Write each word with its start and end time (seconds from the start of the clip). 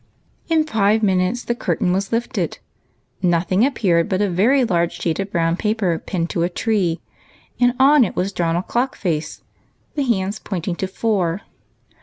In 0.49 0.63
five 0.65 1.03
minutes 1.03 1.43
the 1.43 1.53
curtain 1.53 1.93
was 1.93 2.11
lifted; 2.11 2.57
nothing 3.21 3.63
ap 3.63 3.75
peared 3.75 4.09
but 4.09 4.19
a 4.19 4.31
very 4.31 4.63
large 4.65 4.93
sheet 4.99 5.19
of 5.19 5.31
brown 5.31 5.55
paper 5.57 5.99
pinned 6.03 6.31
to 6.31 6.41
a 6.41 6.49
tree, 6.49 6.99
and 7.59 7.75
on 7.79 8.03
it 8.03 8.15
was 8.15 8.31
drawn 8.33 8.55
a 8.55 8.63
clock 8.63 8.95
face, 8.95 9.43
the 9.93 10.01
hands 10.01 10.39
pointing 10.39 10.75
to 10.77 10.87
four. 10.87 11.41